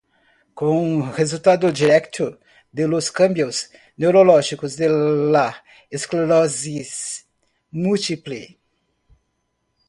Como 0.55 1.11
resultado 1.13 1.71
directo 1.71 2.39
de 2.71 2.87
los 2.87 3.11
cambios 3.11 3.69
neurológicos 3.95 4.75
de 4.75 4.89
la 4.89 5.63
esclerosis 5.91 7.27
múltiple. 7.69 8.59